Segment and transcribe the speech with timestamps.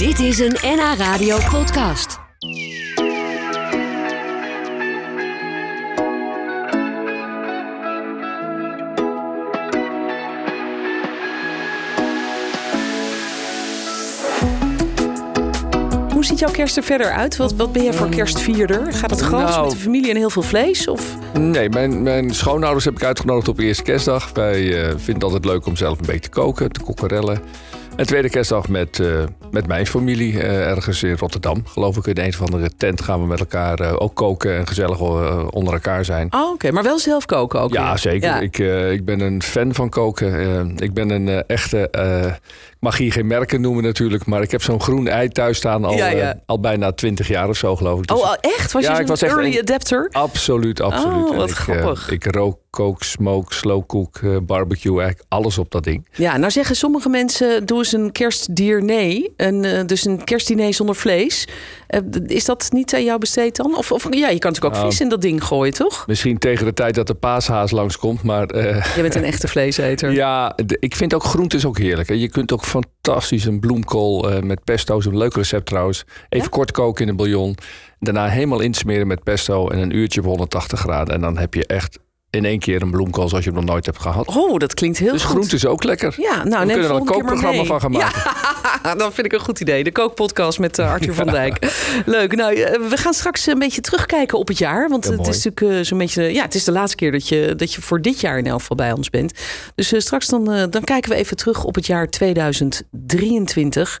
[0.00, 2.18] Dit is een NH Radio podcast.
[16.12, 17.36] Hoe ziet jouw kerst er verder uit?
[17.36, 18.92] Wat, wat ben jij voor kerstvierder?
[18.92, 19.62] Gaat het groot Nou.
[19.62, 20.88] met de familie en heel veel vlees?
[20.88, 21.16] Of?
[21.38, 24.30] Nee, mijn, mijn schoonouders heb ik uitgenodigd op eerste kerstdag.
[24.32, 27.42] Wij eh, vinden het altijd leuk om zelf een beetje te koken, te kokkerellen.
[27.96, 31.62] En tweede kerstdag met, eh, met mijn familie eh, ergens in Rotterdam.
[31.66, 34.66] Geloof ik in een of andere tent gaan we met elkaar eh, ook koken en
[34.66, 36.32] gezellig eh, onder elkaar zijn.
[36.34, 36.70] Oh, oké.
[36.72, 37.98] Maar wel zelf koken ook Ja, weer?
[37.98, 38.28] zeker.
[38.28, 38.40] Ja.
[38.40, 38.58] Ik,
[38.92, 40.74] ik ben een fan van koken.
[40.76, 41.88] Ik ben een echte.
[42.70, 45.84] ik mag hier geen merken noemen natuurlijk, maar ik heb zo'n groen ei thuis staan
[45.84, 46.40] al, Ja, ja.
[46.46, 48.06] al bijna twintig jaar of zo, geloof ik.
[48.06, 48.72] Dus Oh, oh, echt?
[48.72, 50.08] Was je was echt early een- adapter?
[50.12, 51.28] Absoluut, absoluut.
[51.30, 52.10] Oh, wat ik, grappig.
[52.10, 56.08] ik rook, kook, smoke, slow cook, eh, barbecue, eigenlijk alles op dat ding.
[56.12, 58.58] Ja, nou zeggen sommige mensen, doe eens een kerstdiner.
[58.90, 59.30] Een,
[59.64, 61.48] eh, dus een kerstdiner zonder vlees.
[61.86, 63.76] Eh, is dat niet aan jou besteed dan?
[63.76, 64.86] Of, of ja, je kan natuurlijk ook Nou.
[64.90, 66.06] vis in dat ding gooien, toch?
[66.06, 70.12] Misschien tegen de tijd dat de paashaas langskomt, maar eh, Je bent een echte vleeseter.
[70.22, 72.08] ja, ik vind ook groentes ook heerlijk.
[72.08, 72.14] hè.
[72.14, 76.04] Je kunt ook fantastisch een bloemkool eh, met pesto, een leuk recept trouwens.
[76.28, 76.50] Even Ja?
[76.56, 77.56] kort koken in een bouillon.
[77.98, 81.14] Daarna helemaal insmeren met pesto en een uurtje op 180 graden.
[81.14, 81.98] En dan heb je echt
[82.30, 84.26] in één keer een bloemkool zoals je hem nog nooit hebt gehad.
[84.36, 85.30] Oh, dat klinkt heel dus goed.
[85.30, 86.14] groente is ook lekker.
[86.16, 88.22] Ja, nou, We kunnen er een kookprogramma van gaan maken.
[88.82, 89.84] Ja, dat vind ik een goed idee.
[89.84, 91.72] De kookpodcast met eh, Arthur van Dijk.
[92.06, 92.34] Leuk.
[92.36, 94.88] Nou, eh, we gaan straks een beetje terugkijken op het jaar.
[94.88, 95.30] Want Ja, het mooi.
[95.30, 96.22] is natuurlijk eh, zo'n beetje...
[96.22, 98.60] Ja, het is de laatste keer dat je, dat je voor dit jaar in elk
[98.60, 99.32] geval bij ons bent.
[99.74, 104.00] Dus straks dan, dan kijken we even terug op het jaar 2023.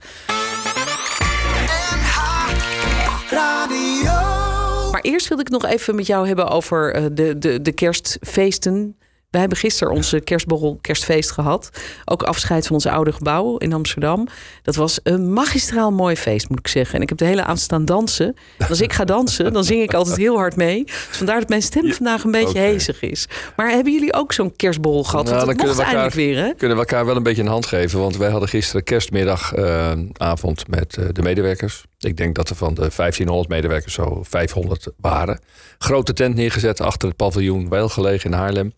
[5.02, 8.96] Maar eerst wilde ik nog even met jou hebben over eh, de, de, de kerstfeesten.
[9.30, 11.70] Wij hebben gisteren onze kerstborrel, kerstfeest gehad.
[12.04, 14.26] Ook afscheid van ons oude gebouw in Amsterdam.
[14.62, 16.94] Dat was een magistraal mooi feest, moet ik zeggen.
[16.94, 18.36] En ik heb de hele avond staan dansen.
[18.58, 20.84] En als ik ga dansen, dan zing ik altijd heel hard mee.
[20.84, 22.58] Dus vandaar dat mijn stem vandaag een beetje oké.
[22.58, 23.26] hezig is.
[23.56, 25.24] Maar hebben jullie ook zo'n kerstborrel gehad?
[25.24, 26.54] Nou, Want dan kunnen we weer, hè?
[26.54, 27.98] kunnen we elkaar wel een beetje een hand geven.
[27.98, 31.84] Want wij hadden gisteren kerstmiddagavond avond met eh, de medewerkers.
[31.98, 35.40] Ik denk dat er van de 1500 medewerkers zo 500 waren.
[35.78, 38.72] Grote tent neergezet achter het paviljoen, wel gelegen in Haarlem.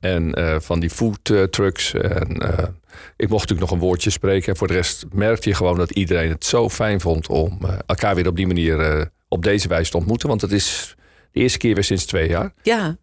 [0.00, 1.94] En eh, van die food eh, trucks.
[1.94, 2.68] En eh,
[3.16, 4.48] ik mocht natuurlijk nog een woordje spreken.
[4.48, 8.14] En voor de rest merkte je gewoon dat iedereen het zo fijn vond om elkaar
[8.14, 10.28] weer op die manier op deze wijze te ontmoeten.
[10.28, 10.96] Want het is
[11.32, 12.52] de eerste keer weer sinds twee jaar.
[12.62, 12.96] Ja,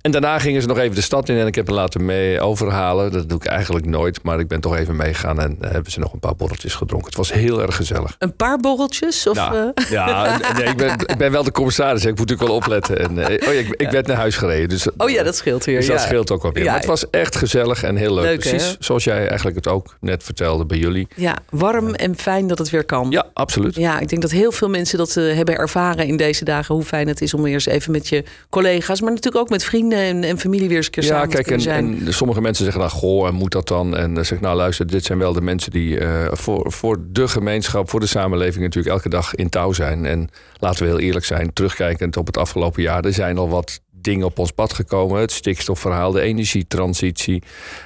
[0.00, 2.40] En daarna gingen ze nog even de stad in en ik heb hem laten mee
[2.40, 3.12] overhalen.
[3.12, 5.98] Dat doe ik eigenlijk nooit, maar ik ben toch even meegegaan en eh, hebben ze
[6.00, 7.08] nog een paar borreltjes gedronken.
[7.08, 8.16] Het was heel erg gezellig.
[8.18, 9.26] een paar borreltjes?
[9.26, 12.48] Of, Nou, eh, ja, nee, ik, ben, ik ben wel de commissaris, ik moet natuurlijk
[12.48, 12.98] wel opletten.
[12.98, 14.68] En, eh, oh ja, ik, ik werd naar huis gereden.
[14.68, 15.76] Dus, oh ja, dat scheelt weer.
[15.76, 16.06] dus dat ja.
[16.06, 16.64] scheelt ook wel weer.
[16.64, 18.24] Maar het was echt gezellig en heel leuk.
[18.24, 18.50] Leuk, hè?
[18.50, 21.08] Precies zoals jij eigenlijk het ook net vertelde bij jullie.
[21.16, 23.10] Ja, warm en fijn dat het weer kan.
[23.10, 23.74] Ja, absoluut.
[23.74, 26.74] Ja, ik denk dat heel veel mensen dat eh, hebben ervaren in deze dagen.
[26.74, 29.64] Hoe fijn het is om weer eens even met je collega's, maar natuurlijk ook met
[29.64, 32.06] vrienden en, en familie weer eens een keer Ja, samen kijk, te en, zijn.
[32.06, 33.96] en sommige mensen zeggen dan, goh, en moet dat dan?
[33.96, 36.98] En dan zeg ik, nou luister, dit zijn wel de mensen die eh, voor, voor
[37.08, 40.04] de gemeenschap, voor de samenleving natuurlijk elke dag in touw zijn.
[40.06, 40.28] En
[40.58, 44.26] laten we heel eerlijk zijn, terugkijkend op het afgelopen jaar, er zijn al wat dingen
[44.26, 45.20] op ons pad gekomen.
[45.20, 47.42] Het stikstofverhaal, de energietransitie.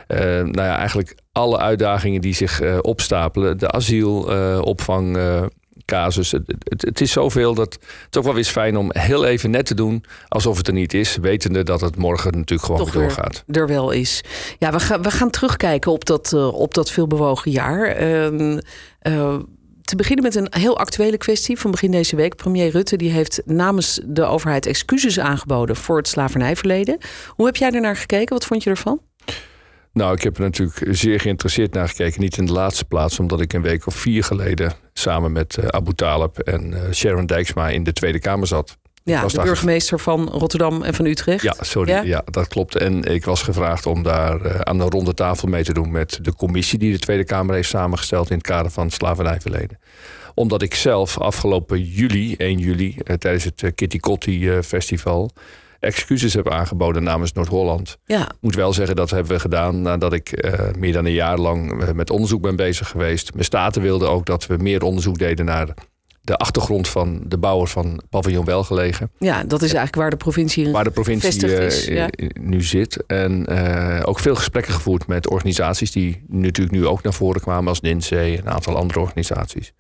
[0.07, 3.59] eh nou ja, eigenlijk alle uitdagingen die zich eh, opstapelen.
[3.59, 5.17] De asielopvang.
[5.17, 5.43] eh
[5.87, 6.33] casus.
[6.33, 9.51] Het, het, het is zoveel dat het ook wel weer is fijn om heel even
[9.51, 12.93] net te doen alsof het er niet is, wetende dat het morgen natuurlijk gewoon Toch
[12.93, 13.45] weer weer doorgaat.
[13.47, 14.21] er wel is.
[14.59, 17.87] Ja, we gaan, we gaan terugkijken op dat, eh, op dat veelbewogen jaar.
[17.87, 18.59] Ehm,
[18.99, 19.37] eh,
[19.83, 22.37] te beginnen met een heel actuele kwestie van begin deze week.
[22.37, 26.99] Premier Rutte die heeft namens de overheid excuses aangeboden voor het slavernijverleden.
[27.29, 28.35] Hoe heb jij er naar gekeken?
[28.35, 29.01] Wat vond je ervan?
[29.97, 32.21] Nou, ik heb er natuurlijk zeer geïnteresseerd naar gekeken.
[32.21, 35.67] Niet in de laatste plaats, omdat ik een week of vier geleden samen met eh,
[35.67, 38.77] Abu Talib en eh, Sharon Dijksma in de Tweede Kamer zat.
[39.05, 41.43] Ja, de burgemeester van Rotterdam en van Utrecht.
[41.43, 41.91] Ja, sorry.
[41.91, 42.03] Ja?
[42.03, 42.23] Ja?
[42.31, 42.77] dat klopt.
[42.77, 46.19] En ik was gevraagd om daar eh, aan een ronde tafel mee te doen met
[46.23, 49.79] de commissie die de Tweede Kamer heeft samengesteld in het kader van het slavernijverleden.
[50.35, 55.31] Omdat ik zelf afgelopen juli, 1 juli, tijdens het Kitty Kotti festival,
[55.81, 57.99] excuses heb aangeboden namens Noord-Holland.
[58.05, 61.39] Ja, moet wel zeggen, dat hebben we gedaan nadat ik eh, meer dan een jaar
[61.39, 63.33] lang eh, met onderzoek ben bezig geweest.
[63.33, 65.75] Mijn staten wilden ook dat we meer onderzoek deden naar
[66.27, 69.11] de achtergrond van de bouwer van paviljoen Welgelegen.
[69.19, 71.29] Ja, dat is eigenlijk waar de provincie Waar de provincie
[71.65, 72.09] is, eh, ja.
[72.41, 73.05] nu zit.
[73.07, 77.69] En eh, ook veel gesprekken gevoerd met organisaties die natuurlijk nu ook naar voren kwamen
[77.69, 79.73] als NINSE en een aantal andere organisaties.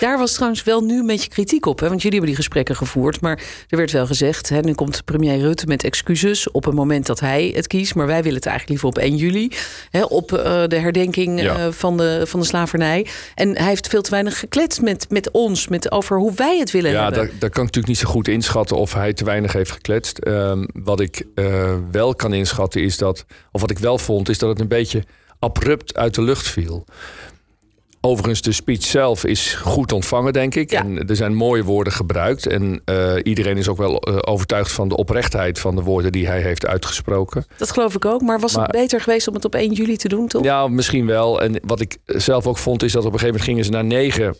[0.00, 1.80] Daar was trouwens wel nu een beetje kritiek op.
[1.80, 1.88] Hè?
[1.88, 3.20] Want jullie hebben die gesprekken gevoerd.
[3.20, 7.06] Maar er werd wel gezegd, hè, nu komt premier Rutte met excuses op het moment
[7.06, 7.94] dat hij het kiest.
[7.94, 9.50] Maar wij willen het eigenlijk liever op 1 juli.
[9.90, 11.56] Hè, op eh, de herdenking Ja.
[11.56, 13.06] eh, van, de, van de slavernij.
[13.34, 15.68] En hij heeft veel te weinig gekletst met, met ons.
[15.68, 17.18] Met over hoe wij het willen Ja, hebben.
[17.18, 20.18] daar, daar kan ik natuurlijk niet zo goed inschatten of hij te weinig heeft gekletst.
[20.18, 24.38] Ehm, wat ik eh, wel kan inschatten is dat, of wat ik wel vond, is
[24.38, 25.04] dat het een beetje
[25.38, 26.84] abrupt uit de lucht viel.
[28.00, 30.70] Overigens, de speech zelf is goed ontvangen, denk ik.
[30.70, 30.80] Ja.
[30.80, 32.46] En er zijn mooie woorden gebruikt.
[32.46, 36.26] En eh, iedereen is ook wel eh, overtuigd van de oprechtheid van de woorden die
[36.26, 37.46] hij heeft uitgesproken.
[37.56, 38.20] Dat geloof ik ook.
[38.20, 40.44] Maar was het beter geweest om het op 1 juli te doen, toch?
[40.44, 41.42] Ja, misschien wel.
[41.42, 44.00] En wat ik zelf ook vond, is dat op een gegeven moment gingen ze naar
[44.00, 44.36] negen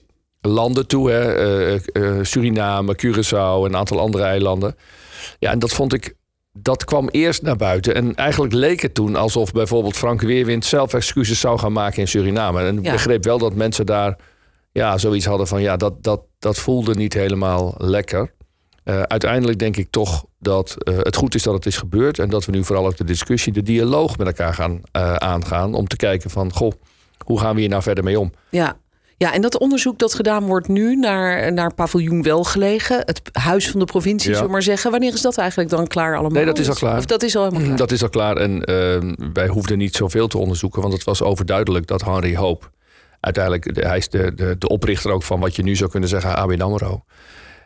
[0.48, 1.10] landen toe.
[1.10, 1.34] Hè?
[1.34, 4.76] Eh, eh, Suriname, Curaçao en een aantal andere eilanden.
[5.38, 6.14] Ja, en dat vond ik.
[6.58, 7.94] Dat kwam eerst naar buiten.
[7.94, 12.08] En eigenlijk leek het toen alsof bijvoorbeeld Frank Weerwind zelf excuses zou gaan maken in
[12.08, 12.62] Suriname.
[12.62, 12.92] En ik Ja.
[12.92, 14.18] begreep wel dat mensen daar
[14.72, 18.32] ja, zoiets hadden van ja, dat, dat, dat voelde niet helemaal lekker.
[18.84, 22.18] Eh, uiteindelijk denk ik toch dat eh, het goed is dat het is gebeurd.
[22.18, 25.74] En dat we nu vooral ook de discussie, de dialoog met elkaar gaan eh, aangaan.
[25.74, 26.72] Om te kijken van, goh,
[27.24, 28.32] hoe gaan we hier nou verder mee om?
[28.50, 28.76] Ja.
[29.24, 33.80] Ja, en dat onderzoek dat gedaan wordt nu naar, naar paviljoen Welgelegen, het huis van
[33.80, 34.34] de provincie, Ja.
[34.34, 34.90] zullen we maar zeggen.
[34.90, 36.30] Wanneer is dat eigenlijk dan klaar allemaal?
[36.30, 36.98] Nee, dat is al klaar.
[36.98, 37.76] Of dat is al helemaal klaar.
[37.76, 38.36] Dat is al klaar.
[38.36, 40.80] En eh, wij hoefden niet zoveel te onderzoeken.
[40.82, 42.70] Want het was overduidelijk dat Henry Hoop...
[43.20, 46.08] uiteindelijk, de- hij is de, de, de oprichter ook van wat je nu zou kunnen
[46.08, 47.04] zeggen ABN AMRO.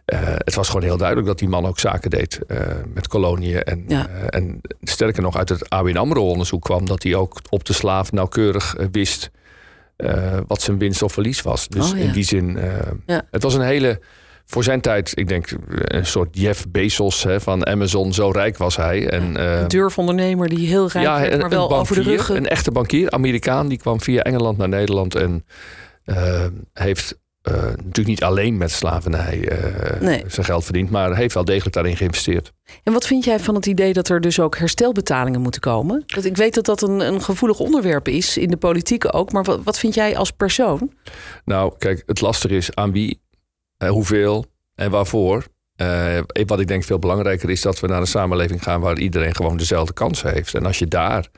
[0.04, 2.58] Eh, het was gewoon heel duidelijk dat die man ook zaken deed eh,
[2.94, 3.62] met koloniën.
[3.62, 4.06] En, Ja.
[4.08, 6.86] eh, en sterker nog, uit het ABN AMRO-onderzoek kwam...
[6.86, 9.30] dat hij ook op de slaaf nauwkeurig wist
[9.98, 11.68] eh, wat zijn winst of verlies was.
[11.68, 12.04] Dus Oh, ja.
[12.04, 12.72] in die zin, eh,
[13.06, 13.22] Ja.
[13.30, 14.00] het was een hele...
[14.44, 18.76] Voor zijn tijd, ik denk een soort Jeff Bezos hè, van Amazon, zo rijk was
[18.76, 19.08] hij.
[19.10, 22.28] En, eh, Een durfondernemer die heel rijk werd, een- maar wel over de rug.
[22.28, 25.44] Een echte bankier, Amerikaan, die kwam via Engeland naar Nederland en
[26.72, 27.18] heeft
[27.50, 30.24] eh, natuurlijk niet alleen met slavernij eh, Nee.
[30.26, 32.52] zijn geld verdiend, maar heeft wel degelijk daarin geïnvesteerd.
[32.82, 36.02] En wat vind jij van het idee dat er dus ook herstelbetalingen moeten komen?
[36.06, 39.32] Dat, ik weet dat dat een, een gevoelig onderwerp is, in de politiek ook.
[39.32, 40.92] Maar wat, wat vind jij als persoon?
[41.44, 43.20] Nou, kijk, het lastige is aan wie,
[43.76, 44.44] eh, hoeveel
[44.74, 45.46] en waarvoor.
[46.46, 49.56] Wat ik denk veel belangrijker is dat we naar een samenleving gaan waar iedereen gewoon
[49.56, 50.54] dezelfde kansen heeft.
[50.54, 51.28] En als je daar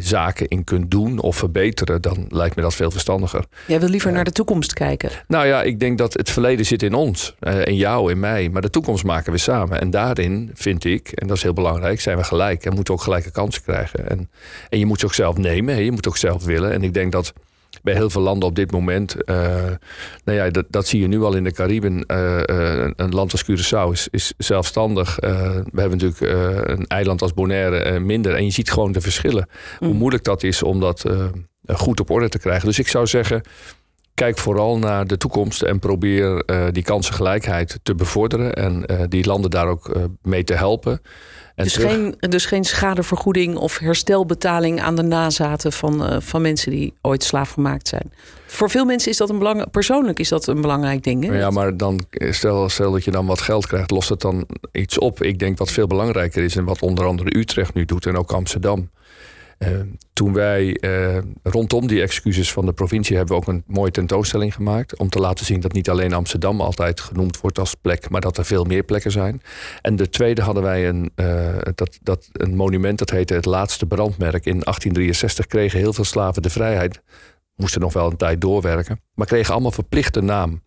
[0.00, 3.44] zaken in kunt doen of verbeteren, dan lijkt me dat veel verstandiger.
[3.66, 4.14] Jij wil liever Ja.
[4.14, 5.10] naar de toekomst kijken.
[5.28, 7.34] Nou ja, ik denk dat het verleden zit in ons.
[7.40, 8.48] eh, in jou, in mij.
[8.48, 9.80] Maar de toekomst maken we samen.
[9.80, 12.64] En daarin vind ik, en dat is heel belangrijk, zijn we gelijk.
[12.64, 14.08] En moeten ook gelijke kansen krijgen.
[14.10, 14.30] En,
[14.68, 15.84] en je moet ze ook zelf nemen.
[15.84, 16.72] Je moet ook zelf willen.
[16.72, 17.32] En ik denk dat
[17.82, 19.24] bij heel veel landen op dit moment...
[19.24, 19.36] eh,
[20.24, 22.06] nou ja, dat, dat zie je nu al in de Cariben.
[22.06, 22.48] eh,
[22.82, 25.16] eh, een land als Curaçao is, is zelfstandig.
[25.20, 26.20] We hebben natuurlijk
[26.68, 28.34] een eiland als Bonaire minder.
[28.34, 29.48] En je ziet gewoon de verschillen.
[29.78, 29.96] Hoe Mm.
[29.96, 31.04] moeilijk dat is om dat
[31.66, 32.66] goed op orde te krijgen.
[32.66, 33.42] Dus ik zou zeggen
[34.14, 39.26] kijk vooral naar de toekomst en probeer eh, die kansengelijkheid te bevorderen en eh, die
[39.26, 41.00] landen daar ook eh, mee te helpen.
[41.54, 46.70] En Dus terug- geen, dus geen schadevergoeding of herstelbetaling aan de nazaten van, van mensen
[46.70, 48.12] die ooit slaaf gemaakt zijn.
[48.46, 51.24] Voor veel mensen is dat een belangrijk, persoonlijk is dat een belangrijk ding.
[51.24, 51.38] Hè?
[51.38, 54.98] Ja, maar dan stel, stel dat je dan wat geld krijgt, lost het dan iets
[54.98, 55.22] op.
[55.22, 58.32] Ik denk wat veel belangrijker is en wat onder andere Utrecht nu doet en ook
[58.32, 58.90] Amsterdam.
[59.58, 59.70] Eh,
[60.12, 64.54] toen wij eh, rondom die excuses van de provincie hebben we ook een mooie tentoonstelling
[64.54, 64.98] gemaakt.
[64.98, 68.38] Om te laten zien dat niet alleen Amsterdam altijd genoemd wordt als plek, maar dat
[68.38, 69.42] er veel meer plekken zijn.
[69.82, 73.86] En de tweede hadden wij een, eh, dat, dat, een monument dat heette Het Laatste
[73.86, 74.44] Brandmerk.
[74.44, 77.00] In 1863 kregen heel veel slaven de vrijheid.
[77.56, 80.62] Moesten nog wel een tijd doorwerken, maar kregen allemaal verplichte naam.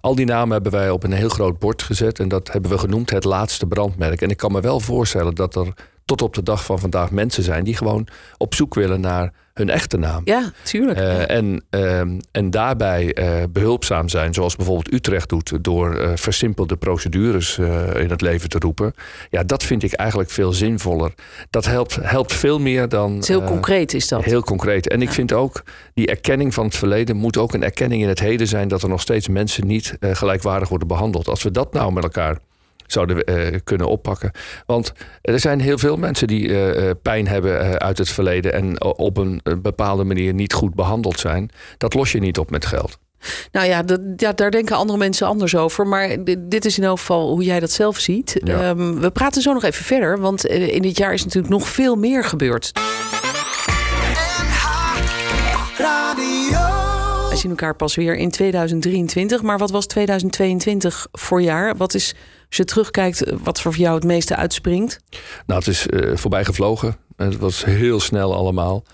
[0.00, 2.78] Al die namen hebben wij op een heel groot bord gezet en dat hebben we
[2.78, 4.22] genoemd het laatste brandmerk.
[4.22, 5.72] En ik kan me wel voorstellen dat er
[6.10, 9.70] tot op de dag van vandaag mensen zijn die gewoon op zoek willen naar hun
[9.70, 10.22] echte naam.
[10.24, 10.98] Ja, tuurlijk.
[10.98, 11.26] Eh, Ja.
[11.26, 17.58] en, ehm, en daarbij eh, behulpzaam zijn, zoals bijvoorbeeld Utrecht doet, door eh, versimpelde procedures
[17.94, 18.94] in het leven te roepen.
[19.30, 21.14] Ja, dat vind ik eigenlijk veel zinvoller.
[21.50, 23.12] Dat helpt, helpt veel meer dan.
[23.12, 24.24] Het is heel concreet is dat.
[24.24, 24.88] Heel concreet.
[24.88, 25.62] En ik vind ook
[25.94, 28.88] die erkenning van het verleden moet ook een erkenning in het heden zijn dat er
[28.88, 31.28] nog steeds mensen niet gelijkwaardig worden behandeld.
[31.28, 32.38] Als we dat nou met elkaar
[32.92, 34.30] zouden eh, kunnen oppakken.
[34.66, 34.92] Want
[35.22, 39.16] er zijn heel veel mensen die eh, eh, pijn hebben uit het verleden en op
[39.16, 41.50] een bepaalde manier niet goed behandeld zijn.
[41.78, 42.98] Dat los je niet op met geld.
[43.52, 45.86] Nou ja, dat, ja, daar denken andere mensen anders over.
[45.86, 48.40] Maar dit, dit is in elk geval hoe jij dat zelf ziet.
[48.44, 48.60] Ja.
[48.60, 50.20] Ehm, we praten zo nog even verder.
[50.20, 52.72] Want in dit jaar is natuurlijk nog veel meer gebeurd.
[57.40, 59.42] Zien elkaar pas weer in 2023.
[59.42, 61.76] Maar wat was 2022 voor jaar?
[61.76, 62.14] Wat is,
[62.48, 65.00] als je terugkijkt, wat voor jou het meeste uitspringt?
[65.46, 66.96] Nou, het is uh, voorbij gevlogen.
[67.16, 68.84] Het was heel snel allemaal.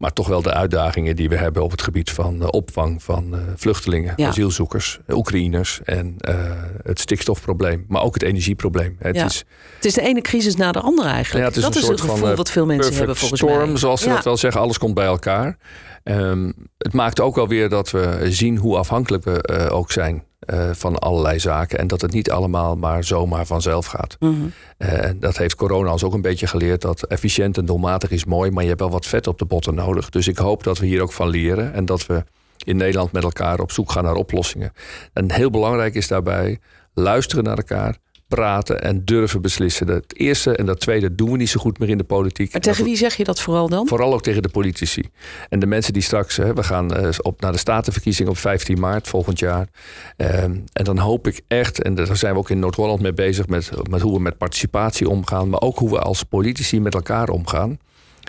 [0.00, 3.34] Maar toch wel de uitdagingen die we hebben op het gebied van uh, opvang van
[3.34, 4.28] uh, vluchtelingen, ja.
[4.28, 6.34] asielzoekers, Oekraïners en uh,
[6.82, 8.96] het stikstofprobleem, maar ook het energieprobleem.
[8.98, 9.24] Het, ja.
[9.24, 9.44] is,
[9.76, 11.44] het is de ene crisis na de andere eigenlijk.
[11.44, 13.40] Ja, het is dat een is soort het gevoel van, wat veel mensen hebben volgens
[13.40, 13.76] storm, mij.
[13.76, 14.60] zoals ze dat wel zeggen.
[14.60, 15.56] Alles komt bij elkaar.
[16.04, 20.70] Um, het maakt ook wel weer dat we zien hoe afhankelijk we ook zijn uh,
[20.72, 21.78] van allerlei zaken.
[21.78, 24.16] En dat het niet allemaal maar zomaar vanzelf gaat.
[24.18, 24.52] Mm -hmm.
[24.78, 26.80] uh, dat heeft corona ons ook een beetje geleerd.
[26.80, 29.74] Dat efficiënt en doelmatig is mooi, maar je hebt wel wat vet op de botten
[29.74, 30.08] nodig.
[30.10, 31.72] Dus ik hoop dat we hier ook van leren.
[31.72, 32.24] En dat we
[32.64, 34.72] in Nederland met elkaar op zoek gaan naar oplossingen.
[35.12, 36.58] En heel belangrijk is daarbij
[36.94, 37.96] luisteren naar elkaar.
[38.30, 39.88] Praten en durven beslissen.
[39.88, 42.52] Het eerste en dat tweede doen we niet zo goed meer in de politiek.
[42.52, 43.88] Maar tegen wie zeg je dat vooral dan?
[43.88, 45.02] Vooral ook tegen de politici.
[45.48, 48.80] En de mensen die straks, hè, we gaan uh, op naar de statenverkiezing op 15
[48.80, 49.68] maart volgend jaar.
[50.16, 53.46] Um, en dan hoop ik echt, en daar zijn we ook in Noord-Holland mee bezig,
[53.46, 57.28] met, met hoe we met participatie omgaan, maar ook hoe we als politici met elkaar
[57.28, 57.78] omgaan.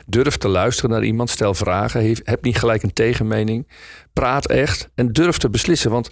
[0.05, 3.67] Durf te luisteren naar iemand, stel vragen, heb niet gelijk een tegenmening.
[4.13, 5.91] Praat echt en durf te beslissen.
[5.91, 6.11] Want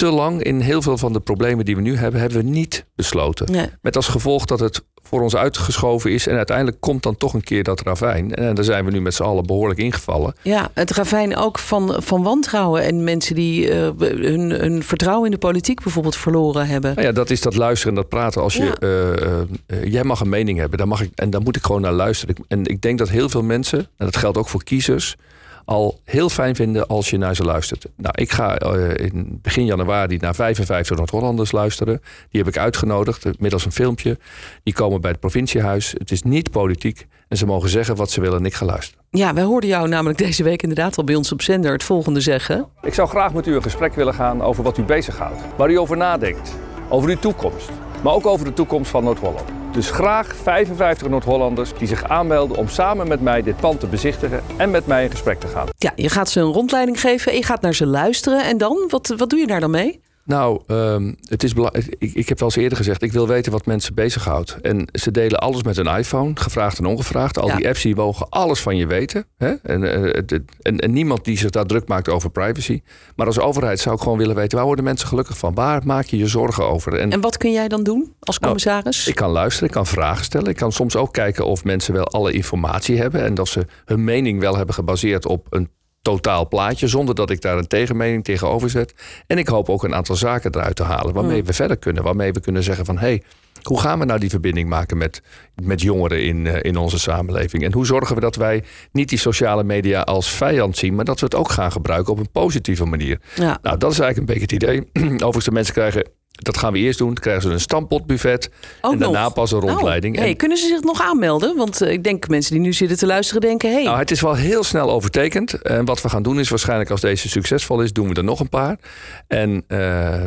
[0.00, 2.84] te lang in heel veel van de problemen die we nu hebben, hebben we niet
[2.94, 3.52] besloten.
[3.52, 3.66] Nee.
[3.82, 6.26] Met als gevolg dat het voor ons uitgeschoven is.
[6.26, 8.34] En uiteindelijk komt dan toch een keer dat ravijn.
[8.34, 10.34] En daar zijn we nu met z'n allen behoorlijk ingevallen.
[10.42, 12.82] Ja, het ravijn ook van, van wantrouwen.
[12.82, 16.94] En mensen die uh, hun, hun vertrouwen in de politiek bijvoorbeeld verloren hebben.
[16.94, 18.42] Nou ja, dat is dat luisteren en dat praten.
[18.42, 18.88] Als je, Ja.
[18.88, 21.80] uh, uh, jij mag een mening hebben, dan mag ik, en dan moet ik gewoon
[21.80, 22.34] naar luisteren.
[22.48, 25.16] En ik denk dat heel veel mensen, en dat geldt ook voor kiezers
[25.64, 27.86] al heel fijn vinden als je naar ze luistert.
[27.96, 32.00] Nou, ik ga uh, in begin januari naar 55 Noord-Hollanders luisteren.
[32.30, 34.18] Die heb ik uitgenodigd, middels een filmpje.
[34.62, 35.94] Die komen bij het provinciehuis.
[35.98, 37.06] Het is niet politiek.
[37.28, 39.04] En ze mogen zeggen wat ze willen en ik ga luisteren.
[39.10, 42.20] Ja, wij hoorden jou namelijk deze week inderdaad al bij ons op zender het volgende
[42.20, 42.66] zeggen.
[42.82, 45.42] Ik zou graag met u een gesprek willen gaan over wat u bezighoudt.
[45.56, 46.56] Waar u over nadenkt.
[46.88, 47.70] Over uw toekomst.
[48.02, 49.59] Maar ook over de toekomst van Noord-Holland.
[49.72, 54.42] Dus graag 55 Noord-Hollanders die zich aanmelden om samen met mij dit pand te bezichtigen
[54.56, 55.66] en met mij in gesprek te gaan.
[55.76, 58.84] Ja, je gaat ze een rondleiding geven, je gaat naar ze luisteren en dan?
[58.88, 60.00] Wat, wat doe je daar dan mee?
[60.30, 61.52] Nou, um, het is
[61.98, 64.56] ik, ik heb wel eens eerder gezegd, ik wil weten wat mensen bezighoudt.
[64.62, 67.38] En ze delen alles met een iPhone, gevraagd en ongevraagd.
[67.38, 67.56] Al Ja.
[67.56, 69.24] die apps die mogen alles van je weten.
[69.36, 69.52] Hè?
[69.62, 72.80] En, uh, het- en, en niemand die zich daar druk maakt over privacy.
[73.16, 75.54] Maar als overheid zou ik gewoon willen weten, waar worden mensen gelukkig van?
[75.54, 76.94] Waar maak je je zorgen over?
[76.98, 79.06] En, En wat kun jij dan doen als Nou, commissaris?
[79.06, 80.48] ik kan luisteren, ik kan vragen stellen.
[80.50, 83.24] Ik kan soms ook kijken of mensen wel alle informatie hebben.
[83.24, 85.68] En dat ze hun mening wel hebben gebaseerd op een
[86.02, 86.88] totaal plaatje.
[86.88, 88.94] Zonder dat ik daar een tegenmening tegenover zet.
[89.26, 91.14] En ik hoop ook een aantal zaken eruit te halen.
[91.14, 91.46] Waarmee Hmm.
[91.46, 92.02] we verder kunnen.
[92.02, 92.98] Waarmee we kunnen zeggen van...
[92.98, 93.22] hé, hey,
[93.62, 95.22] hoe gaan we nou die verbinding maken met,
[95.62, 97.64] met jongeren in, eh, in onze samenleving?
[97.64, 100.94] En hoe zorgen we dat wij niet die sociale media als vijand zien...
[100.94, 103.20] maar dat we het ook gaan gebruiken op een positieve manier.
[103.34, 103.58] ja.
[103.62, 105.04] Nou, dat is eigenlijk een beetje het idee.
[105.14, 106.08] Overigens, de mensen krijgen...
[106.30, 107.06] Dat gaan we eerst doen.
[107.06, 108.50] Dan krijgen ze een stampotbuffet.
[108.80, 109.32] Ook en daarna nog?
[109.32, 110.12] pas een rondleiding.
[110.12, 111.56] Nou, hey, En- kunnen ze zich nog aanmelden?
[111.56, 113.72] Want eh, ik denk mensen die nu zitten te luisteren denken...
[113.72, 115.62] hey, Nou, het is wel heel snel overtekend.
[115.62, 118.40] En wat we gaan doen is waarschijnlijk als deze succesvol is, doen we er nog
[118.40, 118.78] een paar.
[119.26, 120.24] En eh,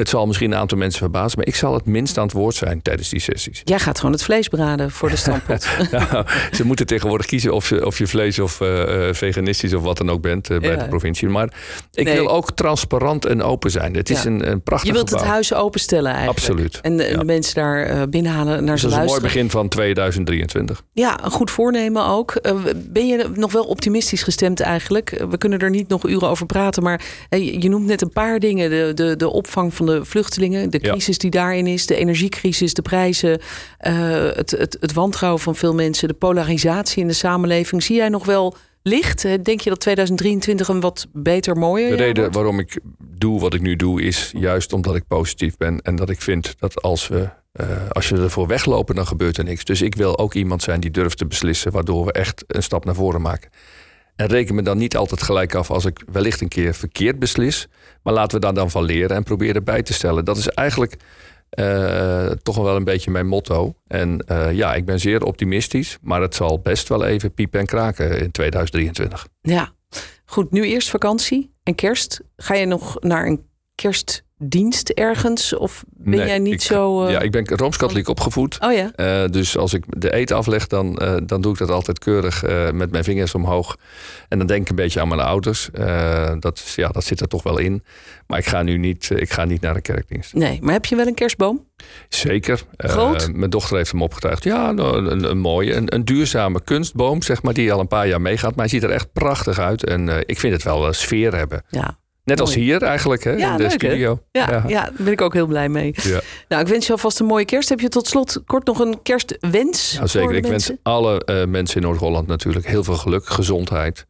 [0.00, 2.54] het zal misschien een aantal mensen verbazen, maar ik zal het minst aan het woord
[2.54, 3.60] zijn tijdens die sessies.
[3.64, 5.66] jij gaat gewoon het vlees braden voor de stampot.
[5.90, 9.82] Nou, ze moeten tegenwoordig kiezen of je, of je vlees of eh, eh, veganistisch of
[9.82, 10.76] wat dan ook bent eh, bij Ja.
[10.76, 11.28] de provincie.
[11.28, 11.52] Maar
[11.92, 12.14] ik Nee.
[12.14, 13.94] wil ook transparant en open zijn.
[13.96, 16.38] Het is een, een prachtig je wilt het huis openstellen eigenlijk.
[16.38, 16.78] Absoluut.
[16.82, 17.16] En de, Ja.
[17.18, 19.22] de mensen daar binnenhalen naar Dus ze dat is een mooi luisteren.
[19.22, 20.82] begin van 2023.
[20.92, 22.40] Ja, een goed voornemen ook.
[22.76, 25.24] Ben je nog wel optimistisch gestemd eigenlijk?
[25.30, 28.38] We kunnen er niet nog uren over praten, maar je- je noemt net een paar
[28.38, 28.70] dingen.
[28.70, 30.90] De, de, de opvang van de vluchtelingen, de Ja.
[30.90, 33.40] crisis die daarin is, de energiecrisis, de prijzen,
[33.78, 33.92] eh,
[34.34, 37.82] het, het, het wantrouwen van veel mensen, de polarisatie in de samenleving.
[37.82, 39.22] Zie jij nog wel licht?
[39.22, 42.34] Denk je dat 2023 een wat beter, mooier De reden wordt?
[42.34, 42.78] waarom ik
[43.18, 45.80] doe wat ik nu doe, is juist omdat ik positief ben.
[45.82, 47.28] En dat ik vind dat als we.
[47.52, 49.64] eh, als je ervoor weglopen, dan gebeurt er niks.
[49.64, 52.84] Dus ik wil ook iemand zijn die durft te beslissen, waardoor we echt een stap
[52.84, 53.50] naar voren maken.
[54.20, 57.68] En reken me dan niet altijd gelijk af als ik wellicht een keer verkeerd beslis.
[58.02, 60.24] Maar laten we daar dan van leren en proberen bij te stellen.
[60.24, 60.96] Dat is eigenlijk
[61.50, 63.74] eh, toch wel een beetje mijn motto.
[63.86, 65.98] En eh, ja, ik ben zeer optimistisch.
[66.02, 69.26] Maar het zal best wel even piepen en kraken in 2023.
[69.40, 69.72] Ja,
[70.24, 70.50] goed.
[70.50, 72.20] Nu eerst vakantie en kerst.
[72.36, 73.44] Ga je nog naar een
[74.50, 75.56] kerstdienst ergens?
[75.56, 77.04] Of ben Nee, jij niet ik- zo...
[77.04, 78.58] eh, Ja, ik ben rooms-katholiek opgevoed.
[78.60, 78.90] Oh ja?
[78.94, 82.42] Eh, dus als ik de eten afleg, dan, eh, dan doe ik dat altijd keurig
[82.72, 83.76] met mijn vingers omhoog.
[84.28, 85.68] En dan denk ik een beetje aan mijn ouders.
[86.38, 87.82] Dat, ja, dat zit er toch wel in.
[88.26, 90.34] Maar ik ga nu niet, ik ga niet naar de kerkdienst.
[90.34, 91.66] Nee, maar heb je wel een kerstboom?
[92.08, 92.62] Zeker.
[92.76, 93.32] Groot?
[93.32, 94.44] mijn dochter heeft hem opgetuigd.
[94.44, 98.08] Ja, nou, een, een mooie, een, een duurzame kunstboom, zeg maar, die al een paar
[98.08, 98.50] jaar meegaat.
[98.56, 99.84] Maar hij ziet er echt prachtig uit.
[99.84, 101.62] En ik vind het wel een sfeer hebben.
[101.68, 101.98] Ja.
[102.30, 102.62] Net als Mooi.
[102.62, 104.22] hier eigenlijk, hè, Ja, in de leuk, studio.
[104.32, 104.82] Ja, ja.
[104.82, 105.94] daar ben ik ook heel blij mee.
[106.02, 106.20] Ja.
[106.48, 107.68] Nou, ik wens je alvast een mooie kerst.
[107.68, 109.94] Heb je tot slot kort nog een kerstwens?
[109.94, 110.34] Nou, zeker.
[110.34, 114.06] Ik wens alle eh, mensen in Noord-Holland natuurlijk heel veel geluk, gezondheid.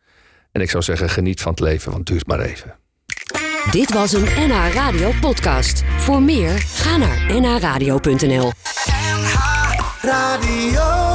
[0.53, 2.75] En ik zou zeggen, geniet van het leven, want het duurt maar even.
[3.71, 5.83] Dit was een NH Radio podcast.
[5.97, 8.53] Voor meer, ga naar nhradio.nl.
[10.03, 11.10] Radio.